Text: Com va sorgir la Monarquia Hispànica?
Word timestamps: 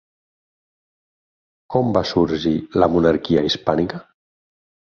Com 1.77 1.93
va 1.99 2.03
sorgir 2.13 2.55
la 2.85 2.91
Monarquia 2.97 3.47
Hispànica? 3.51 4.01